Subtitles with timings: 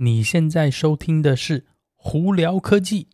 [0.00, 1.60] 你现在收听的是
[1.96, 3.08] 《胡聊科技》。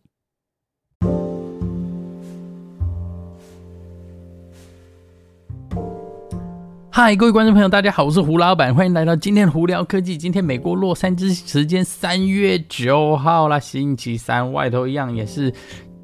[6.91, 10.15] 嗨，各位观众朋友，大家好，我是胡老板，欢迎来到今天的《胡聊科技》。
[10.21, 15.51] 今天美国洛杉矶时间三月九号啦，星期三，外头一样也是。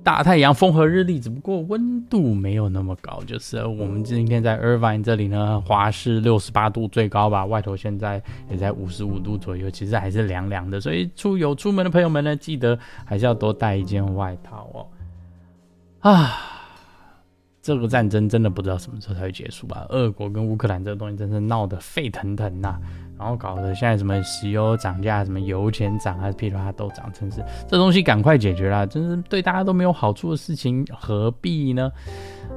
[0.04, 3.22] 大太阳，风和日丽，只不过温度没有那么高。
[3.26, 10.82] 就是我们今天在 Irvine 这里呢，华氏六十八度最高吧，外头现在也在五十五度左右，其实还是凉凉的。
[10.82, 14.88] 所以出有出门的朋友们呢，记得还是要多带一件外套哦。
[16.00, 16.36] 啊，
[17.62, 19.86] 这个战争真的不知道什么时候才会结束吧？
[19.90, 22.80] 俄国跟乌克兰这个东西真是闹得沸腾腾呐、
[23.22, 31.92] 然后搞得现在什么石油涨价，什么油钱涨啊，噼里啪啦都涨，真是这东西赶快解决啦，真是对大家都没有好处的事情，何必呢？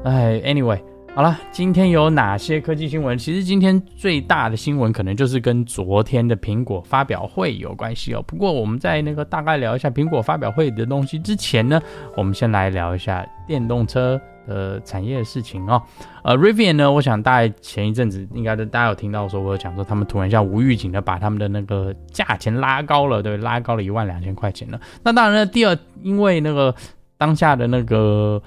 [0.05, 0.81] 哎，anyway，
[1.15, 3.19] 好了，今天有哪些科技新闻？
[3.19, 8.25] 其实今天最大的新闻可能就是跟昨天的苹果发表会有关系哦。
[8.27, 11.79] 不过我们在那个大概聊一下苹果发表会的东西之前呢，
[12.17, 14.19] 我们先来聊一下电动车。
[14.47, 15.83] 呃，产业的事情哦，
[16.23, 24.79] 呃，Rivian 呢，我想大概前一阵子应该大家有听到说，我有讲说他们突然一下无预警的把他们的那个价钱拉高了，对，拉高了一万两千块钱了。
[25.03, 26.75] 那当然呢，第二，因为那个
[27.17, 28.43] 当下的那个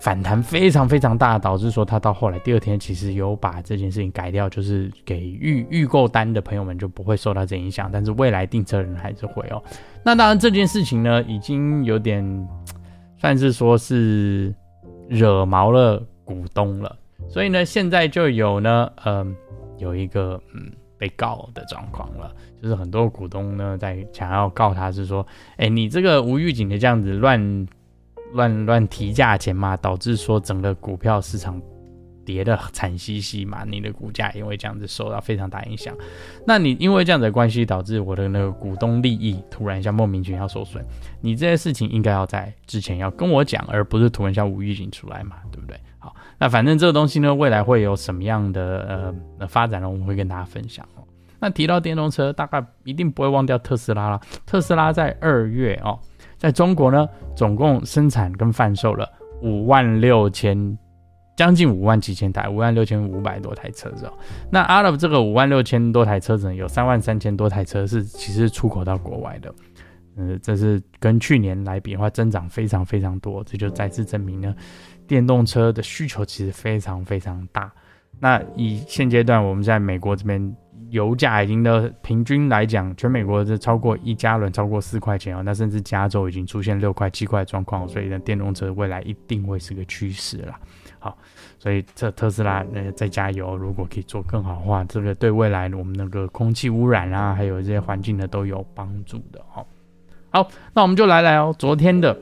[0.00, 9.60] 反弹非常非常大，导致说他到后来第二天其实有把这件事情改掉，就是给预预购单的朋友们就不会受到这影响，但是未来订车人还是会哦。
[10.04, 12.48] 那当然这件事情呢，已经有点
[13.18, 14.54] 算是说是。
[15.10, 16.96] 惹毛了股东了，
[17.28, 19.26] 所以呢，现在就有呢，嗯、呃，
[19.78, 27.66] 有一个嗯被告的状况了，就是很多股东呢在想要告他，是说，哎，你这个无预警的这样子乱
[28.34, 31.60] 乱乱提价钱嘛，导致说整个股票市场。
[32.24, 35.96] 跌得惨兮兮嘛，你的股价因为这样子受到非常大影响。
[36.46, 40.84] 那你因为这样子的关系，导致我的那个股东利益突然一下莫名其妙受损。
[41.20, 45.78] 你这些事情应该要在之前要跟我讲，而不是突然一下无预警出来嘛，对不对？
[45.98, 49.88] 好，那反正这个东西呢，未来会有什么样的呃发展呢？
[49.88, 51.02] 我们会跟大家分享哦。
[51.38, 54.20] 那提到电动车，大概一定不会忘掉特斯拉了。
[54.46, 55.98] 特斯拉在二月哦，
[56.36, 59.08] 在中国呢，总共生产跟贩售了
[59.42, 60.78] 五万六千。
[61.40, 64.12] 将近五万七千台，五万六千五百多台车子哦。
[64.50, 69.50] 那 out of 这个五万六千多台车子呢，有三万三千多台车是其实出口到国外的。
[70.16, 73.42] 嗯，这是跟去年来比的话，增长非常非常多。
[73.44, 74.54] 这就再次证明呢，
[75.06, 77.72] 电动车的需求其实非常非常大。
[78.18, 80.54] 那以现阶段我们在美国这边
[80.90, 85.42] 油价已经的平均来讲，全美国是超过一加仑超过四块钱哦。
[85.44, 90.58] 那甚至加州已经出现六块七块的状况，所以呢，电动车未来一定会是个趋势啦。
[90.98, 91.16] 好，
[91.58, 99.64] 所以这特斯拉呢在加油，如果可以做更好的话，这个对未来我们那个空气污染啊，还有这些环境呢都有帮助的哈。
[100.30, 102.16] 好，那我们就来来哦，昨天的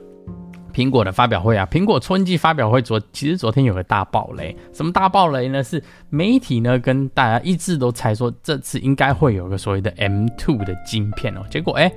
[0.73, 5.63] 苹果的发表会啊，苹果春季发表会昨其实昨天有个大爆雷，什么大爆雷呢？
[5.63, 11.91] 是媒体呢跟大家一致都猜说这次应该会有个所谓的 M2 的晶片哦，结果哎。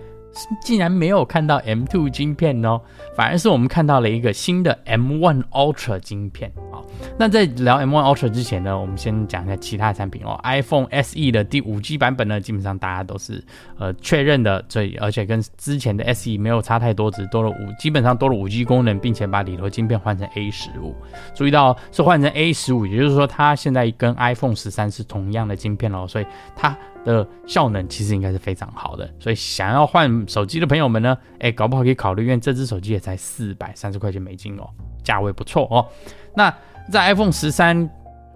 [0.62, 2.80] 竟然没有看到 M2 晶片哦，
[3.14, 6.50] 反而是我们看到了一个新的 M1 Ultra 晶片。
[6.70, 6.84] 好，
[7.18, 10.40] 那在聊 M1 Ultra 之前呢，我们先讲一下其他产品哦。
[10.42, 13.44] iPhone SE 的第五 G 版本呢，基本上大家都是
[13.78, 20.94] 呃确认的，这而且跟之前的 SE 没有差太多，只多了五，基本上多了五 G 功能，并且把里头晶片换成 A 十五。
[21.34, 26.26] 注意到是换成 A 十五，也就是说它现在跟 iPhone 十三是同样的晶片哦，所以
[26.56, 26.76] 它。
[27.04, 34.68] 的效能其实应该是非常好的，所以想要换手机的朋友们呢，哎，搞不好可以考虑，因为这只手机也才四百三十块钱美金哦，
[35.02, 35.86] 价位不错哦。
[36.34, 36.54] 那
[36.90, 37.88] 在 iPhone 十三、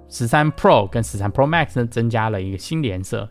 [0.09, 3.28] 十三 Pro 跟十三 Pro Max 呢，增加了一个新颜色，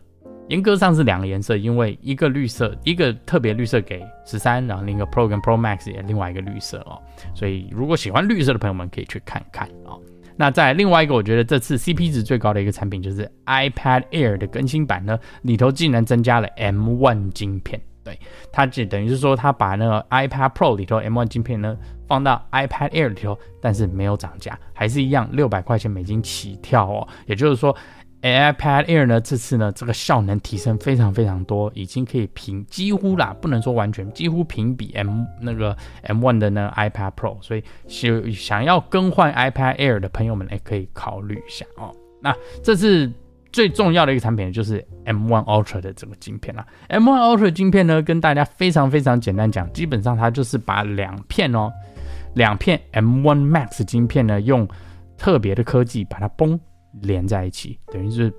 [0.48, 7.00] 严格上是两个颜色，因为一个绿色，一个特别绿色给十三，然后另一个 Pro 跟 Pro Max 也另外一个绿色哦，
[7.34, 10.00] 所以如果喜欢绿色的朋友们可以去看看哦。
[10.36, 18.18] 那在另外一个，我觉得这次 CP 值最高的一个产品就是 iPad Air 的更新版呢，里头竟然增加了 M1 晶片，对，
[18.52, 27.76] 它只等于是说它把那个 iPad Pro 里头 M1 晶片呢放到 iPad Air 里头，但是没有涨价，还是一样六百块钱美金起跳哦，也就是说。
[28.26, 41.94] iPad Air 呢，这次呢，这个效能提升非常非常多，已经可以平几乎啦，不能说完全，几乎平比 M 那个 M1 的那个 iPad Pro，所以想想要更换 iPad Air 的朋友们，也可以考虑一下哦。
[42.22, 43.12] 那这次
[43.52, 46.66] 最重要的一个产品就是 M1 Ultra 的这个晶片啦。
[46.88, 51.70] M1 Ultra 晶片呢，跟大家非常非常简单讲，基本上它就是把两片哦，
[52.34, 54.66] 两片 M1 Max 晶片呢，用
[55.18, 56.58] 特别的科技把它崩。
[57.02, 58.32] 连在一起，等于是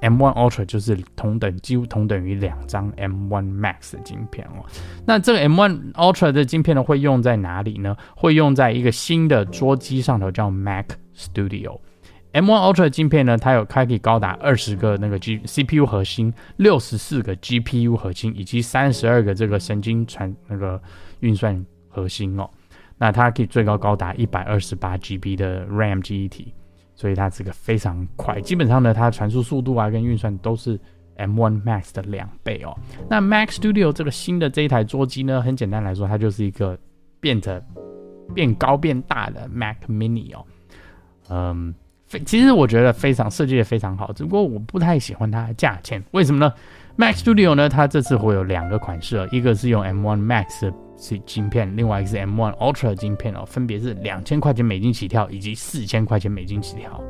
[0.00, 4.64] M1 Ultra 就是同等几乎同等于两张 M1 Max 的晶片哦。
[5.06, 7.96] 那这个 M1 Ultra 的晶片呢，会用在哪里呢？
[8.16, 11.78] 会用在一个新的桌机上头，叫 Mac Studio。
[12.32, 20.82] M1 Ultra 的晶片呢，它有可以高达二十个那个 G CPU 核心，六十四个 GPU 核心，以及三十二个这个神经传那个
[21.20, 22.50] 运算核心哦。
[22.98, 26.52] 那它可以最高高达一百二十八 GB 的 RAM 记忆体。
[27.02, 30.78] 所以它这个非常快，基本上呢，它传输速度啊跟运算都是
[31.16, 32.72] M1 Max 的两倍哦。
[33.10, 36.78] 那 Mac Studio 这个新的这一台桌机呢，很简单来说，它就是一个
[37.18, 37.60] 变得
[38.32, 40.46] 变高变大的 Mac Mini 哦。
[41.28, 41.74] 嗯，
[42.06, 46.54] 非其实我觉得非常设计的非常好，只不过我不太喜欢它的价钱，为什么呢
[46.94, 50.72] ？Mac Studio 呢，它这次会有两个款式，一个是用 M1 Max。
[51.02, 57.02] 是晶片，另外一个是 M1 Ultra 晶片哦，分别是两千块钱美金起跳，以及四千块钱美金起跳。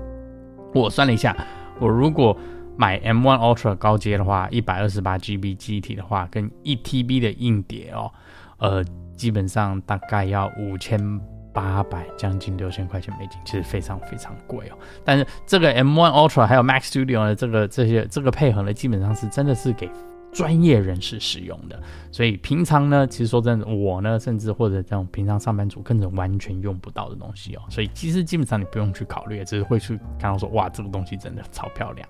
[0.74, 1.36] 我算了一下，
[1.78, 2.34] 我如果
[2.74, 8.10] 买 M1 Ultra 高阶的话，一百二十八 GB 记忆体的话，跟一 TB 的硬碟哦，
[8.56, 8.82] 呃，
[9.14, 11.20] 基本上大概要五千
[11.52, 14.78] 八百，将近六千块钱美金，其实非常非常贵哦。
[15.04, 19.90] 但是这个 M1 Ultra 还有 Mac Studio 的这个这些这个配合呢，基本上是真的是给。
[20.32, 21.80] 专业人士使用的，
[22.10, 27.60] 所以平常呢，其实说真的，我呢，甚至或者这种平常上班族，根本完全用不到的东西哦。
[27.68, 32.08] 所以其实基本上你不用去考虑，只是会去看到说，哇，这个东西真的超漂亮。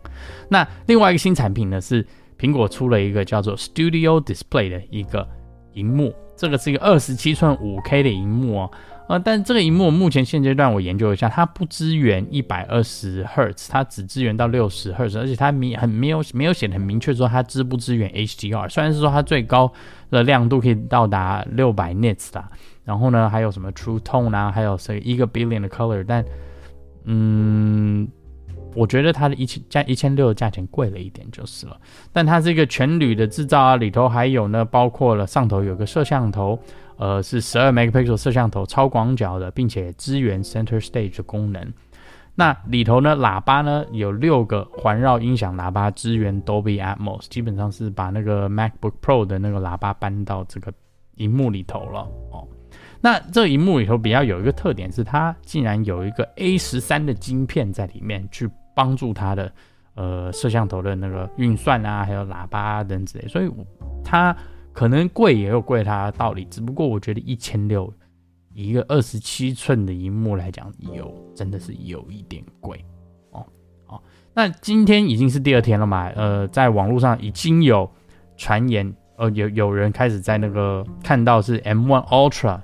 [0.49, 2.07] 那另外一个新产品呢，是
[2.39, 5.29] 苹果出了一个叫做 Studio Display 的一个
[5.73, 8.71] 荧幕，这个是一个二十七寸五 K 的荧幕哦。
[9.13, 18.71] 呃，但这个荧幕目前现阶段我研究一下，它不支援一百二十赫兹，它只支援到六十赫兹，而且它明很没有没有写的很明确说它支不支援 HDR。
[18.71, 19.71] 虽然是说它最高
[20.09, 22.49] 的亮度可以到达六百 nits 啦，
[22.85, 26.25] 然后呢还有什么 True Tone 啊，还有这一个 billion 的 color，但
[27.05, 28.09] 嗯，
[28.75, 31.77] 我觉得它的一千加一千六的价钱贵了一点就是了。
[32.15, 36.59] 但它这个全铝的制造啊，里头还有呢，包括了上头有个摄像头。
[37.03, 41.73] 呃，是十二 megapixel 摄像头，超广角的，并且支援 center stage 的功能。
[42.37, 50.73] 那里头呢，喇叭呢有六个环绕音响喇叭，支援 Dolby Atmos，基本上是把那个 MacBook Pro 的那个喇叭搬到这个
[51.17, 52.47] 荧幕里头了哦。
[53.01, 59.53] 那这荧幕里头比较有一个特点是，它竟然有一个 A 十三的晶片在里面，去帮助它的
[59.97, 63.51] 呃摄像头的那个运算啊，还有喇叭啊等之类，所以
[64.05, 64.37] 它。
[64.73, 67.93] 可能贵也有贵它的道理，只不过我觉得一千六
[68.55, 72.85] 一个二十七寸的荧幕来讲，有真的是有一点贵
[73.31, 73.47] 哦。
[73.87, 74.03] 哦，
[74.35, 76.09] 那今天已经是第二天了嘛？
[76.17, 77.91] 呃，在网络上已经有
[78.37, 82.61] 传言，呃，有有人开始在那个看到是 M1 Ultra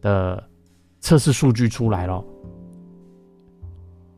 [0.00, 0.42] 的
[1.00, 2.24] 测试数据出来了，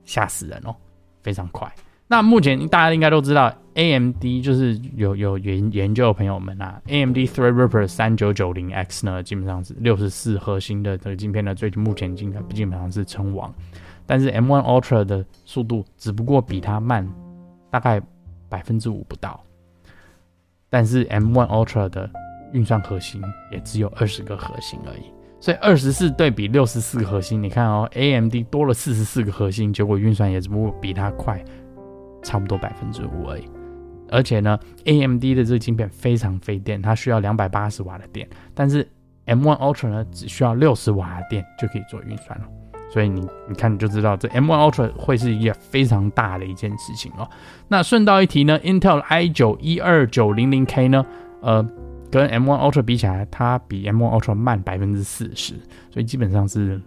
[0.04, 0.74] 吓死人哦，
[1.22, 1.72] 非常快。
[2.08, 13.52] 那目前大家应该都知道，AMD 就是有有研研究的朋友们啊，AMD Threadripper 三九九零 X 呢，基本上是六十四核心的这个晶片呢，最近目前基本基本上是称王，
[14.06, 17.08] 但是 M1 Ultra 的速度只不过比它慢
[17.70, 18.00] 大概
[18.48, 19.42] 百分之五不到，
[20.68, 22.10] 但是 M1 Ultra 的
[22.52, 25.04] 运算核心也只有二十个核心而已，
[25.40, 31.42] 所以二十四对比六十四个核心，你看哦，AMD 多了四十四个核心，结果运算也只不过比它快。
[32.24, 33.42] 差不多百分之五而已，
[34.12, 38.86] 而且呢，AMD 的这个晶片非常费电，它需要两百八十瓦的电，但是
[39.26, 42.46] M1 Ultra 呢，只需要六十瓦的电就可以做运算了。
[42.92, 47.26] 所以你你看你就知道，这 M1 Ultra 会是一个非常大的一件事情哦。
[47.68, 51.06] 那顺道一提呢，Intel i9 一二九零零 K 呢，
[51.40, 51.66] 呃，
[52.10, 55.54] 跟 M1 Ultra 比起来，它比 M1 Ultra 慢百分之四十，
[55.90, 56.78] 所以基本上是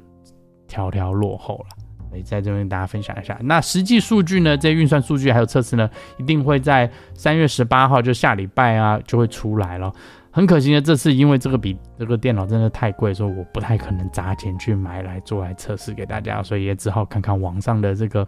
[0.67, 1.85] 条条落后了。
[2.15, 4.57] 也在这边跟大家分享一下，那实际数据呢？
[4.57, 9.91] 这运算数据还有测试呢，一定会在三月十八号，就下礼拜啊，就会出来了。
[10.31, 18.27] 很可惜呢，这次因为这个比这个电脑真的太贵，所以我不太可能砸钱去买来做来测试给大家，所以也只好看看网上的这个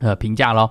[0.00, 0.70] 呃评价喽。